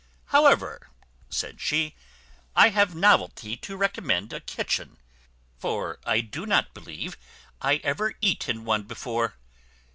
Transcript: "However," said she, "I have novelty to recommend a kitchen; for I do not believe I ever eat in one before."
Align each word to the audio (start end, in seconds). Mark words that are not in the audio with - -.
"However," 0.33 0.89
said 1.29 1.61
she, 1.61 1.95
"I 2.55 2.69
have 2.69 2.95
novelty 2.95 3.55
to 3.57 3.77
recommend 3.77 4.33
a 4.33 4.39
kitchen; 4.39 4.97
for 5.59 5.99
I 6.07 6.21
do 6.21 6.47
not 6.47 6.73
believe 6.73 7.19
I 7.61 7.75
ever 7.83 8.15
eat 8.19 8.49
in 8.49 8.65
one 8.65 8.81
before." 8.81 9.35